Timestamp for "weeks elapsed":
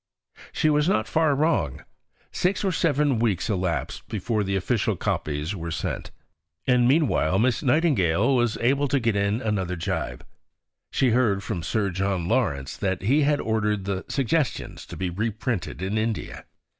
3.19-4.07